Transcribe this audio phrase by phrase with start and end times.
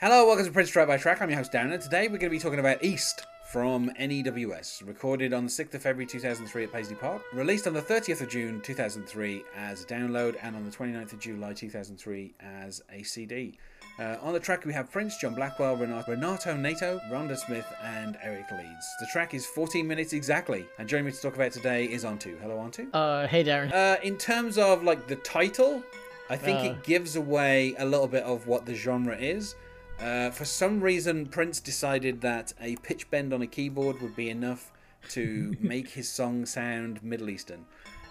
[0.00, 1.20] Hello, welcome to Prince Track by Track.
[1.20, 4.82] I'm your host Darren, and today we're going to be talking about East from NEWS,
[4.86, 8.28] recorded on the 6th of February 2003 at Paisley Park, released on the 30th of
[8.30, 13.58] June 2003 as a download, and on the 29th of July 2003 as a CD.
[13.98, 18.16] Uh, on the track we have Prince, John Blackwell, Renato, Renato Neto, Rhonda Smith, and
[18.22, 18.86] Eric Leeds.
[19.00, 22.38] The track is 14 minutes exactly, and joining me to talk about today is Anh-tu.
[22.40, 22.88] Hello, Anh-tu.
[22.94, 23.70] Uh, hey Darren.
[23.74, 25.82] Uh, in terms of like the title,
[26.30, 26.72] I think Uh.
[26.72, 29.56] it gives away a little bit of what the genre is.
[30.00, 34.30] Uh, for some reason, Prince decided that a pitch bend on a keyboard would be
[34.30, 34.72] enough
[35.10, 37.66] to make his song sound Middle Eastern.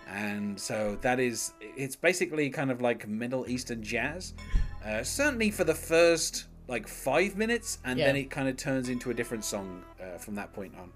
[0.08, 4.34] And so that is, it's basically kind of like Middle Eastern jazz.
[4.86, 9.10] Uh, certainly for the first like five minutes, and then it kind of turns into
[9.10, 10.92] a different song uh, from that point on.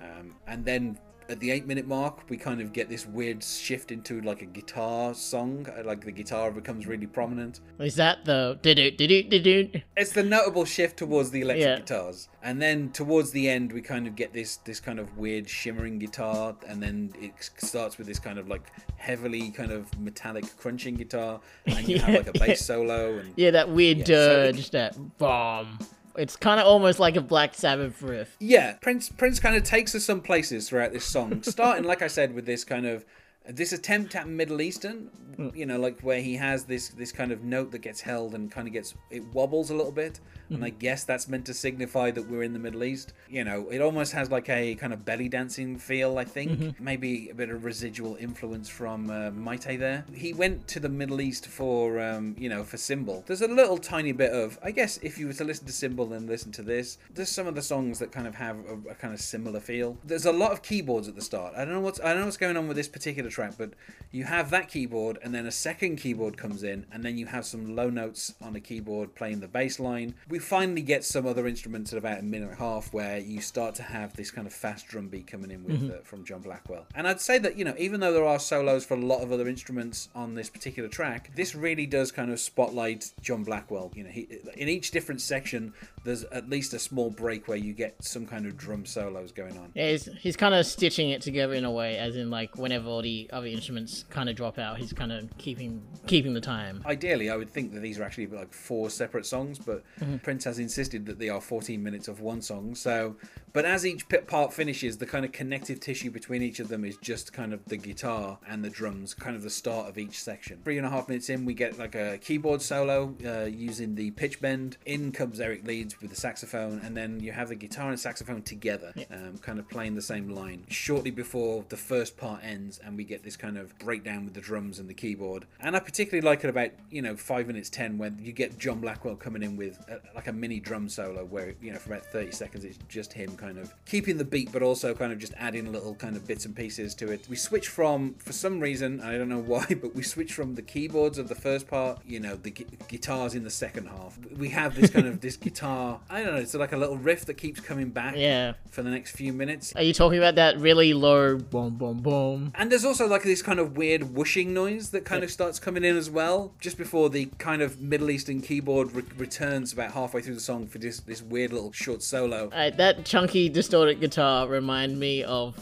[0.00, 3.90] Um, and then at the eight minute mark, we kind of get this weird shift
[3.92, 5.66] into like a guitar song.
[5.76, 7.60] uh, Like the guitar becomes really prominent.
[7.78, 9.82] Is that the did it did it did it?
[9.96, 11.76] It's the notable shift towards the electric Yeah.
[11.78, 15.48] guitars, and then towards the end, we kind of get this this kind of weird
[15.48, 18.62] shimmering guitar, and then it starts with this kind of like
[18.96, 22.54] heavily kind of metallic crunching guitar, and you have Yeah, like a bass yeah.
[22.54, 24.12] solo, and Yeah, that weird Yeah, so
[24.44, 25.78] it- dirge, that bomb.
[26.18, 28.36] It's kind of almost like a Black Sabbath riff.
[28.40, 32.08] Yeah, Prince Prince kind of takes us some places throughout this song, starting like I
[32.08, 33.04] said with this kind of
[33.48, 35.10] this attempt at Middle Eastern,
[35.54, 38.50] you know, like where he has this this kind of note that gets held and
[38.50, 42.10] kind of gets it wobbles a little bit, and I guess that's meant to signify
[42.10, 43.12] that we're in the Middle East.
[43.28, 46.18] You know, it almost has like a kind of belly dancing feel.
[46.18, 50.04] I think maybe a bit of residual influence from uh, Mayte there.
[50.12, 53.22] He went to the Middle East for um, you know for Symbol.
[53.26, 56.12] There's a little tiny bit of I guess if you were to listen to Symbol
[56.12, 58.94] and listen to this, there's some of the songs that kind of have a, a
[58.94, 59.96] kind of similar feel.
[60.04, 61.54] There's a lot of keyboards at the start.
[61.56, 63.70] I don't know what's I don't know what's going on with this particular track, but
[64.10, 67.44] you have that keyboard and then a second keyboard comes in and then you have
[67.44, 70.14] some low notes on a keyboard playing the bass line.
[70.28, 73.40] We finally get some other instruments at about a minute and a half where you
[73.40, 76.40] start to have this kind of fast drum beat coming in with uh, from John
[76.40, 76.86] Blackwell.
[76.94, 79.30] And I'd say that you know even though there are solos for a lot of
[79.30, 83.92] other instruments on this particular track, this really does kind of spotlight John Blackwell.
[83.94, 85.74] You know, he, in each different section,
[86.08, 89.56] there's at least a small break where you get some kind of drum solos going
[89.58, 89.70] on.
[89.74, 92.88] Yeah, he's, he's kind of stitching it together in a way, as in like whenever
[92.88, 96.82] all the other instruments kind of drop out, he's kind of keeping keeping the time.
[96.86, 99.84] Ideally, I would think that these are actually like four separate songs, but
[100.22, 102.74] Prince has insisted that they are 14 minutes of one song.
[102.74, 103.16] So,
[103.52, 106.96] but as each part finishes, the kind of connective tissue between each of them is
[106.96, 110.60] just kind of the guitar and the drums, kind of the start of each section.
[110.64, 114.10] Three and a half minutes in, we get like a keyboard solo uh, using the
[114.12, 114.78] pitch bend.
[114.86, 118.42] In comes Eric Leeds with the saxophone, and then you have the guitar and saxophone
[118.42, 120.64] together, um, kind of playing the same line.
[120.68, 124.40] Shortly before the first part ends, and we get this kind of breakdown with the
[124.40, 125.46] drums and the keyboard.
[125.60, 128.80] And I particularly like it about you know five minutes ten when you get John
[128.80, 132.06] Blackwell coming in with a, like a mini drum solo where you know for about
[132.06, 135.34] thirty seconds it's just him kind of keeping the beat, but also kind of just
[135.36, 137.26] adding little kind of bits and pieces to it.
[137.28, 140.62] We switch from for some reason I don't know why, but we switch from the
[140.62, 144.18] keyboards of the first part, you know, the gu- guitars in the second half.
[144.36, 145.87] We have this kind of this guitar.
[146.10, 146.40] I don't know.
[146.40, 148.54] It's like a little riff that keeps coming back Yeah.
[148.70, 149.72] for the next few minutes.
[149.76, 152.52] Are you talking about that really low boom boom boom?
[152.54, 155.84] And there's also like this kind of weird whooshing noise that kind of starts coming
[155.84, 160.20] in as well, just before the kind of Middle Eastern keyboard re- returns about halfway
[160.22, 162.50] through the song for this this weird little short solo.
[162.52, 165.56] Uh, that chunky distorted guitar remind me of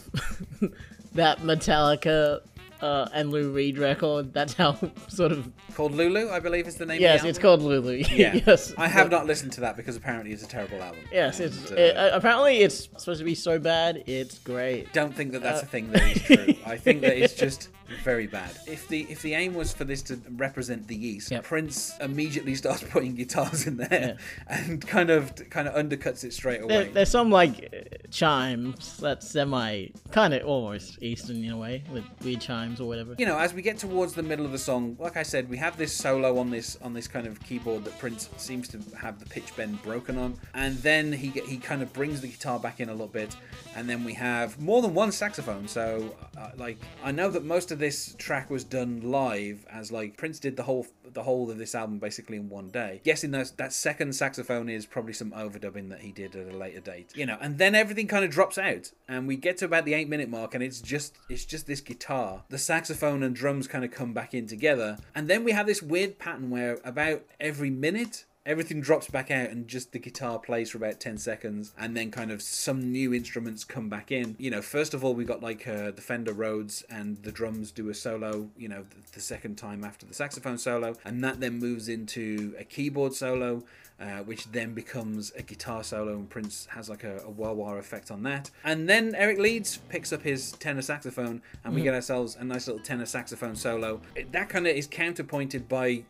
[1.14, 2.40] that Metallica
[2.80, 4.32] uh, and Lou Reed record.
[4.32, 4.76] That's how
[5.08, 7.00] sort of Called Lulu, I believe is the name.
[7.00, 8.02] yes, the it's called Lulu.
[8.10, 11.00] Yeah, yes, I have not listened to that because apparently it's a terrible album.
[11.12, 14.02] Yes, it's uh, it, uh, apparently it's supposed to be so bad.
[14.06, 14.92] It's great.
[14.92, 16.54] don't think that Uh, that's a thing that is true.
[16.66, 17.68] I think that it's just
[18.04, 18.50] very bad.
[18.66, 21.44] If the if the aim was for this to represent the East, Yep.
[21.44, 24.16] Prince immediately starts putting guitars in there
[24.48, 26.84] and kind of kind of undercuts it straight away.
[26.84, 32.04] There, there's some like chimes that's semi, kind of almost Eastern in a way, with
[32.22, 33.14] weird chimes or whatever.
[33.18, 35.56] you know, as we get towards the middle of the song, like I said, we
[35.58, 39.18] have this solo on this on this kind of keyboard that Prince seems to have
[39.18, 42.80] the pitch bend broken on, and then he he kind of brings the guitar back
[42.80, 43.36] in a little bit,
[43.74, 45.68] and then we have more than one saxophone.
[45.68, 50.16] So, uh, like, I know that most of this track was done live, as like
[50.16, 53.00] Prince did the whole the whole of this album basically in one day.
[53.04, 56.80] Guessing that that second saxophone is probably some overdubbing that he did at a later
[56.80, 59.84] date, you know, and then everything kind of drops out, and we get to about
[59.84, 63.66] the eight minute mark, and it's just it's just this guitar, the saxophone and drums
[63.68, 67.22] kind of come back in together, and then we have this weird pattern where about
[67.40, 71.74] every minute everything drops back out and just the guitar plays for about 10 seconds
[71.76, 75.14] and then kind of some new instruments come back in you know first of all
[75.14, 78.82] we got like uh, the fender rhodes and the drums do a solo you know
[78.82, 83.12] the, the second time after the saxophone solo and that then moves into a keyboard
[83.12, 83.62] solo
[83.98, 87.76] uh, which then becomes a guitar solo, and Prince has like a, a wah wah
[87.76, 88.50] effect on that.
[88.62, 92.66] And then Eric Leeds picks up his tenor saxophone, and we get ourselves a nice
[92.66, 94.02] little tenor saxophone solo.
[94.32, 96.04] That kind of is counterpointed by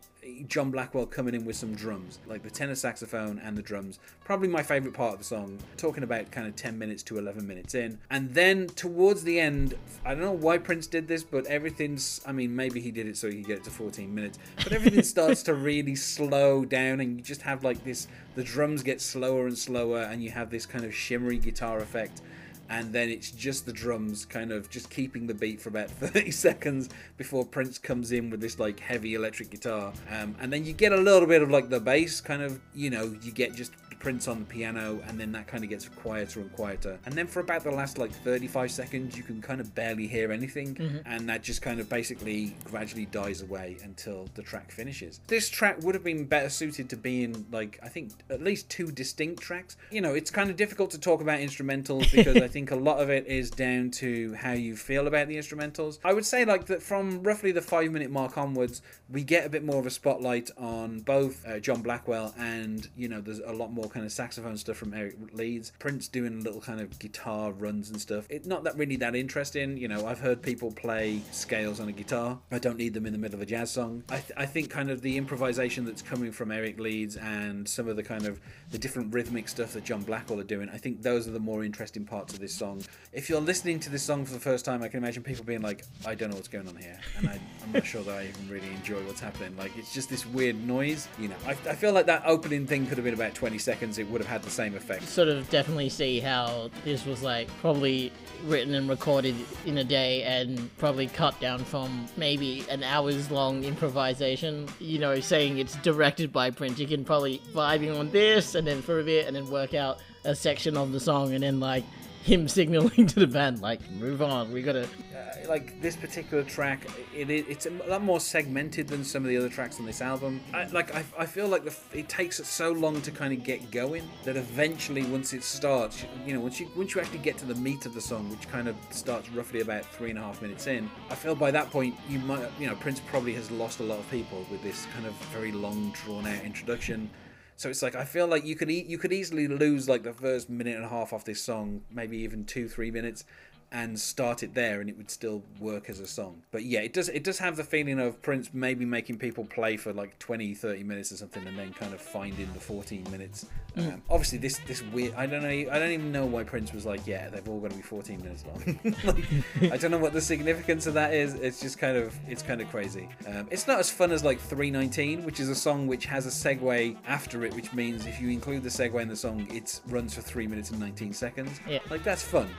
[0.47, 3.99] John Blackwell coming in with some drums, like the tenor saxophone and the drums.
[4.23, 5.59] Probably my favorite part of the song.
[5.77, 7.99] Talking about kind of 10 minutes to 11 minutes in.
[8.09, 9.75] And then towards the end,
[10.05, 13.17] I don't know why Prince did this, but everything's, I mean, maybe he did it
[13.17, 16.99] so he could get it to 14 minutes, but everything starts to really slow down
[16.99, 20.49] and you just have like this, the drums get slower and slower and you have
[20.49, 22.21] this kind of shimmery guitar effect
[22.69, 26.31] and then it's just the drums kind of just keeping the beat for about 30
[26.31, 29.93] seconds before Prince comes in with this like heavy electric guitar.
[30.09, 32.89] Um, and then you get a little bit of like the bass kind of, you
[32.89, 36.39] know, you get just Prince on the piano, and then that kind of gets quieter
[36.39, 36.99] and quieter.
[37.05, 40.31] And then for about the last like 35 seconds, you can kind of barely hear
[40.31, 40.97] anything, Mm-hmm.
[41.05, 45.19] and that just kind of basically gradually dies away until the track finishes.
[45.27, 48.91] This track would have been better suited to being like, I think, at least two
[48.91, 49.77] distinct tracks.
[49.91, 52.99] You know, it's kind of difficult to talk about instrumentals because I think a lot
[52.99, 55.99] of it is down to how you feel about the instrumentals.
[56.03, 59.49] I would say, like, that from roughly the five minute mark onwards, we get a
[59.49, 63.51] bit more of a spotlight on both uh, John Blackwell and, you know, there's a
[63.53, 65.71] lot kind of saxophone stuff from Eric Leeds.
[65.79, 68.25] Prince doing little kind of guitar runs and stuff.
[68.29, 69.77] It's not that really that interesting.
[69.77, 72.39] You know, I've heard people play scales on a guitar.
[72.51, 74.03] I don't need them in the middle of a jazz song.
[74.09, 77.87] I, th- I think kind of the improvisation that's coming from Eric Leeds and some
[77.87, 78.39] of the kind of
[78.71, 81.63] the different rhythmic stuff that John Blackwell are doing, I think those are the more
[81.63, 82.83] interesting parts of this song.
[83.13, 85.61] If you're listening to this song for the first time, I can imagine people being
[85.61, 86.99] like, I don't know what's going on here.
[87.17, 89.55] And I, I'm not sure that I even really enjoy what's happening.
[89.57, 91.07] Like, it's just this weird noise.
[91.19, 93.76] You know, I, I feel like that opening thing could have been about 20 seconds.
[93.81, 95.03] It would have had the same effect.
[95.03, 98.11] Sort of definitely see how this was like probably
[98.45, 99.35] written and recorded
[99.65, 104.67] in a day and probably cut down from maybe an hour's long improvisation.
[104.79, 108.81] You know, saying it's directed by Prince, you can probably vibing on this and then
[108.81, 111.83] for a bit and then work out a section of the song and then like
[112.27, 114.87] him signaling to the band like move on we gotta
[115.17, 116.85] uh, like this particular track,
[117.15, 120.01] it, it it's a lot more segmented than some of the other tracks on this
[120.01, 120.41] album.
[120.53, 123.71] I, like I, I feel like the, it takes so long to kind of get
[123.71, 127.45] going that eventually once it starts, you know, once you once you actually get to
[127.45, 130.41] the meat of the song, which kind of starts roughly about three and a half
[130.41, 133.79] minutes in, I feel by that point you might, you know, Prince probably has lost
[133.79, 137.09] a lot of people with this kind of very long, drawn out introduction.
[137.57, 140.13] So it's like I feel like you could e- you could easily lose like the
[140.13, 143.25] first minute and a half off this song, maybe even two three minutes,
[143.71, 146.43] and start it there, and it would still work as a song.
[146.51, 149.77] But yeah, it does it does have the feeling of Prince maybe making people play
[149.77, 153.45] for like 20, 30 minutes or something, and then kind of finding the fourteen minutes.
[153.75, 155.13] Um, obviously, this this weird.
[155.15, 155.49] I don't know.
[155.49, 158.21] I don't even know why Prince was like, yeah, they've all got to be fourteen
[158.21, 158.79] minutes long.
[159.03, 161.33] like, I don't know what the significance of that is.
[161.35, 163.09] It's just kind of it's kind of crazy.
[163.27, 166.29] Um, it's not as fun as like 319, which is a song which has a
[166.29, 170.13] segue after it, which means if you include the segue in the song, it runs
[170.13, 171.59] for three minutes and 19 seconds.
[171.67, 171.79] Yeah.
[171.89, 172.49] Like that's fun.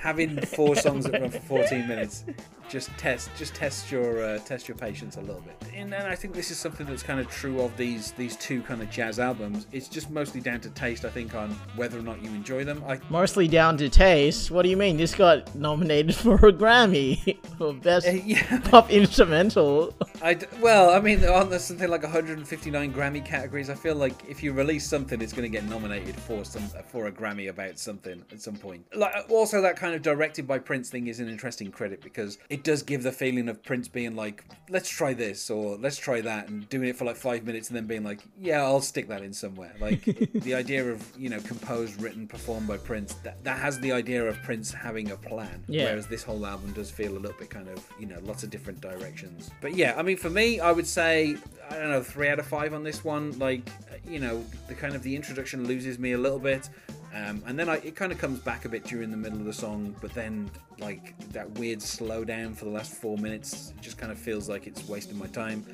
[0.00, 2.24] Having four songs that run for 14 minutes,
[2.68, 5.56] just test just test your uh, test your patience a little bit.
[5.74, 8.62] And then I think this is something that's kind of true of these these two
[8.62, 9.66] kind of jazz albums.
[9.72, 12.82] It's just mostly down to taste, I think, on whether or not you enjoy them.
[12.86, 17.38] I mostly down to taste what do you mean this got nominated for a grammy
[17.58, 18.60] for best uh, yeah.
[18.60, 23.68] pop instrumental I d- well, I mean, aren't there something like 159 Grammy categories?
[23.68, 27.08] I feel like if you release something, it's going to get nominated for some for
[27.08, 28.86] a Grammy about something at some point.
[28.94, 32.64] Like also that kind of directed by Prince thing is an interesting credit because it
[32.64, 36.48] does give the feeling of Prince being like, let's try this or let's try that,
[36.48, 39.22] and doing it for like five minutes and then being like, yeah, I'll stick that
[39.22, 39.74] in somewhere.
[39.80, 43.92] Like the idea of you know composed, written, performed by Prince that that has the
[43.92, 45.64] idea of Prince having a plan.
[45.68, 45.84] Yeah.
[45.84, 48.50] Whereas this whole album does feel a little bit kind of you know lots of
[48.50, 49.50] different directions.
[49.60, 51.36] But yeah, I mean for me, I would say
[51.70, 53.38] I don't know three out of five on this one.
[53.38, 53.68] Like
[54.08, 56.68] you know the kind of the introduction loses me a little bit.
[57.14, 59.44] Um, and then I, it kind of comes back a bit during the middle of
[59.44, 64.10] the song, but then like that weird slowdown for the last four minutes just kind
[64.10, 65.64] of feels like it's wasting my time.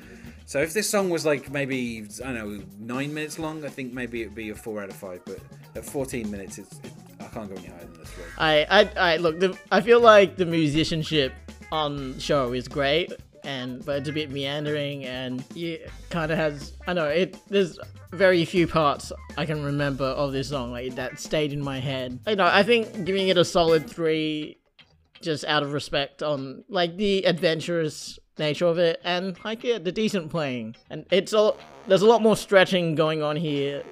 [0.45, 3.91] So if this song was like maybe I don't know nine minutes long, I think
[3.91, 5.21] maybe it'd be a four out of five.
[5.25, 5.39] But
[5.75, 8.11] at 14 minutes, it's it, I can't go any higher than this.
[8.17, 8.29] Really.
[8.37, 9.39] I, I, I look.
[9.39, 11.33] The, I feel like the musicianship
[11.71, 16.73] on show is great, and but it's a bit meandering, and it kind of has.
[16.87, 17.37] I know it.
[17.47, 17.77] There's
[18.11, 22.19] very few parts I can remember of this song like that stayed in my head.
[22.27, 24.57] You know, I think giving it a solid three,
[25.21, 29.91] just out of respect on like the adventurous nature of it, and like yeah, the
[29.91, 31.57] decent playing, and it's all
[31.87, 33.83] there's a lot more stretching going on here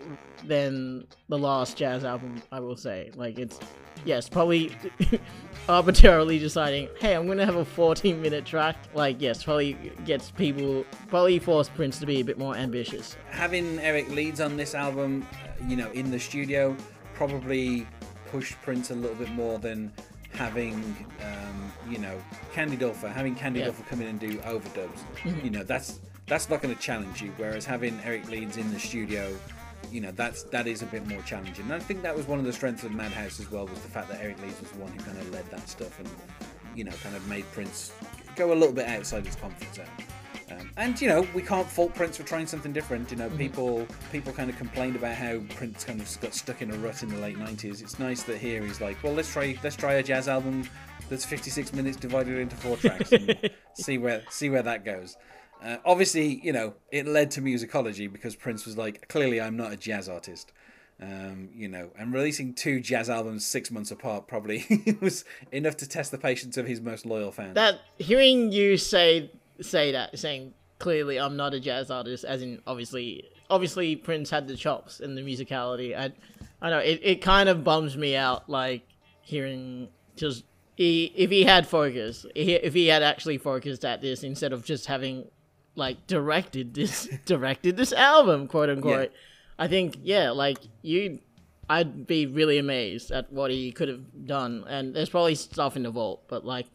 [0.45, 2.41] than the last jazz album.
[2.51, 3.59] I will say, like it's
[4.05, 4.71] yes, probably
[5.69, 8.75] arbitrarily deciding, hey, I'm gonna have a 14 minute track.
[8.93, 9.73] Like yes, probably
[10.05, 13.17] gets people probably forced Prince to be a bit more ambitious.
[13.29, 16.75] Having Eric Leeds on this album, uh, you know, in the studio,
[17.13, 17.87] probably
[18.31, 19.91] pushed Prince a little bit more than
[20.33, 20.75] having
[21.23, 22.19] um, you know
[22.53, 23.67] Candy Dulfer, having Candy Yeah.
[23.67, 24.99] Dulfer come in and do overdubs.
[25.43, 27.33] You know, that's that's not going to challenge you.
[27.37, 29.35] Whereas having Eric Leeds in the studio,
[29.91, 31.65] you know, that's that is a bit more challenging.
[31.65, 33.89] And I think that was one of the strengths of Madhouse as well was the
[33.89, 36.09] fact that Eric Leeds was the one who kind of led that stuff and
[36.75, 37.91] you know kind of made Prince
[38.35, 39.85] go a little bit outside his comfort zone.
[40.51, 43.11] Um, and you know we can't fault Prince for trying something different.
[43.11, 46.71] You know people people kind of complained about how Prince kind of got stuck in
[46.71, 47.81] a rut in the late '90s.
[47.81, 50.67] It's nice that here he's like, well, let's try let's try a jazz album
[51.09, 55.17] that's 56 minutes divided into four tracks and see where see where that goes.
[55.63, 59.71] Uh, obviously, you know it led to musicology because Prince was like, clearly I'm not
[59.71, 60.51] a jazz artist.
[61.01, 64.65] Um, you know, and releasing two jazz albums six months apart probably
[65.01, 67.55] was enough to test the patience of his most loyal fans.
[67.55, 72.61] That hearing you say say that, saying clearly I'm not a jazz artist, as in
[72.65, 75.97] obviously obviously Prince had the chops and the musicality.
[75.97, 76.11] I
[76.61, 78.83] I know it, it kind of bums me out like
[79.21, 80.43] hearing just
[80.75, 84.85] he if he had focus, if he had actually focused at this instead of just
[84.85, 85.25] having
[85.75, 89.11] like directed this directed this album, quote unquote.
[89.57, 91.19] I think yeah, like you
[91.69, 95.83] I'd be really amazed at what he could have done and there's probably stuff in
[95.83, 96.65] the vault, but like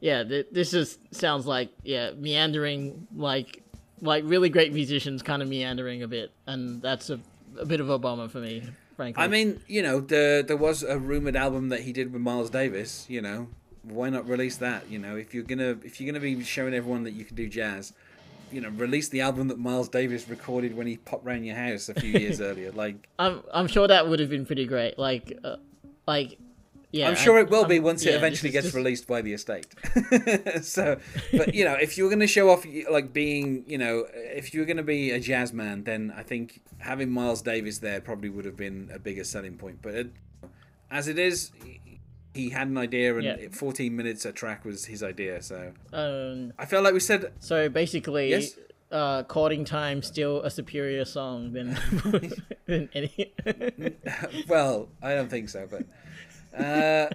[0.00, 3.62] yeah, th- this just sounds like yeah, meandering like
[4.00, 7.18] like really great musicians kind of meandering a bit and that's a,
[7.58, 8.62] a bit of a bummer for me,
[8.96, 9.22] frankly.
[9.22, 12.50] I mean, you know, the, there was a rumored album that he did with Miles
[12.50, 13.06] Davis.
[13.08, 13.48] You know,
[13.82, 14.88] why not release that?
[14.90, 17.48] You know, if you're gonna if you're gonna be showing everyone that you can do
[17.48, 17.92] jazz,
[18.52, 21.88] you know, release the album that Miles Davis recorded when he popped round your house
[21.88, 22.70] a few years earlier.
[22.72, 24.98] Like, I'm I'm sure that would have been pretty great.
[24.98, 25.56] Like uh,
[26.06, 26.38] like
[26.90, 29.20] yeah, I'm sure it will be I'm- once yeah, it eventually gets just- released by
[29.22, 29.66] the estate.
[30.62, 30.98] so,
[31.32, 34.64] but you know, if you're going to show off like being, you know, if you're
[34.66, 38.44] going to be a jazz man, then I think having Miles Davis there probably would
[38.44, 39.80] have been a bigger selling point.
[39.82, 40.10] But it,
[40.90, 41.50] as it is,
[42.34, 43.48] he had an idea, and Yeah.
[43.50, 45.42] 14 minutes a track was his idea.
[45.42, 48.54] So Um, I felt like we said, so basically, Yes?
[48.92, 51.76] uh, courting time still a superior song than
[52.66, 53.34] than any.
[54.48, 55.82] well, I don't think so, but.
[56.56, 57.08] Uh,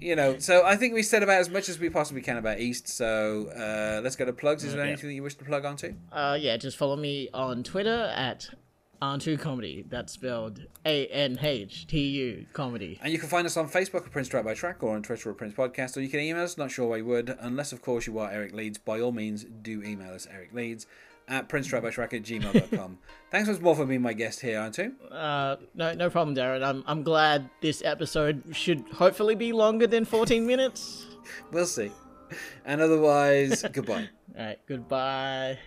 [0.00, 2.58] you know, so I think we said about as much as we possibly can about
[2.60, 2.88] East.
[2.88, 4.64] So uh, let's go to plugs.
[4.64, 4.90] Is there Okay.
[4.90, 5.94] anything that you wish to plug onto?
[6.12, 8.48] uh, yeah, just follow me on Twitter at
[9.02, 9.84] Anh-tu Comedy.
[9.88, 12.98] That's spelled A N H T U Comedy.
[13.02, 15.30] And you can find us on Facebook at Prince Track by Track or on Twitter
[15.30, 16.58] at Prince Podcast, or you can email us.
[16.58, 18.76] Not sure why you would, unless, of course, you are Eric Leeds.
[18.78, 20.86] By all means, do email us, Eric Leeds,
[21.30, 22.98] at Prince Track by Track at gmail.com.
[23.30, 24.92] Thanks once more for being my guest here, Anh-tu?
[25.10, 26.62] Uh, no, no problem, Darren.
[26.62, 31.06] I'm, I'm glad this episode should hopefully be longer than 14 minutes.
[31.52, 31.92] We'll see.
[32.64, 34.08] And otherwise, goodbye.
[34.36, 35.58] All right, goodbye.